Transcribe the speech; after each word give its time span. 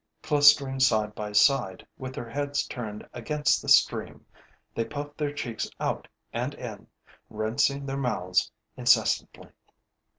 Clustering 0.23 0.79
side 0.79 1.13
by 1.13 1.31
side, 1.31 1.85
with 1.95 2.15
their 2.15 2.27
heads 2.27 2.65
turned 2.65 3.07
against 3.13 3.61
the 3.61 3.69
stream, 3.69 4.25
they 4.73 4.83
puff 4.83 5.15
their 5.15 5.31
cheeks 5.31 5.69
out 5.79 6.07
and 6.33 6.55
in, 6.55 6.87
rinsing 7.29 7.85
their 7.85 7.97
mouths 7.97 8.51
incessantly. 8.75 9.49